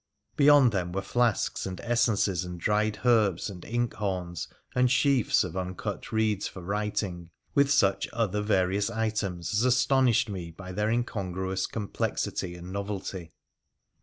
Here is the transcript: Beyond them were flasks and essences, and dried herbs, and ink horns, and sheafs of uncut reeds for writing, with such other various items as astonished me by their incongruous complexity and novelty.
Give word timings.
Beyond 0.35 0.71
them 0.71 0.91
were 0.93 1.03
flasks 1.03 1.67
and 1.67 1.79
essences, 1.81 2.43
and 2.43 2.59
dried 2.59 3.01
herbs, 3.05 3.51
and 3.51 3.63
ink 3.63 3.93
horns, 3.93 4.47
and 4.73 4.89
sheafs 4.89 5.43
of 5.43 5.55
uncut 5.55 6.11
reeds 6.11 6.47
for 6.47 6.63
writing, 6.63 7.29
with 7.53 7.69
such 7.69 8.07
other 8.11 8.41
various 8.41 8.89
items 8.89 9.53
as 9.53 9.63
astonished 9.63 10.27
me 10.27 10.49
by 10.49 10.71
their 10.71 10.89
incongruous 10.89 11.67
complexity 11.67 12.55
and 12.55 12.73
novelty. 12.73 13.31